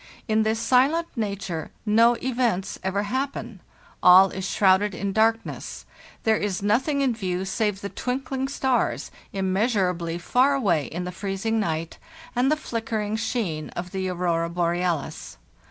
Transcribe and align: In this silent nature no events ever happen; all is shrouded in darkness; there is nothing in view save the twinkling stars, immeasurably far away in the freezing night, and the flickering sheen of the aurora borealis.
In 0.27 0.41
this 0.41 0.59
silent 0.59 1.09
nature 1.15 1.69
no 1.85 2.13
events 2.23 2.79
ever 2.83 3.03
happen; 3.03 3.61
all 4.01 4.31
is 4.31 4.49
shrouded 4.49 4.95
in 4.95 5.13
darkness; 5.13 5.85
there 6.23 6.37
is 6.37 6.63
nothing 6.63 7.01
in 7.01 7.13
view 7.13 7.45
save 7.45 7.81
the 7.81 7.89
twinkling 7.89 8.47
stars, 8.47 9.11
immeasurably 9.31 10.17
far 10.17 10.55
away 10.55 10.85
in 10.87 11.03
the 11.03 11.11
freezing 11.11 11.59
night, 11.59 11.99
and 12.35 12.51
the 12.51 12.57
flickering 12.57 13.15
sheen 13.15 13.69
of 13.75 13.91
the 13.91 14.09
aurora 14.09 14.49
borealis. 14.49 15.37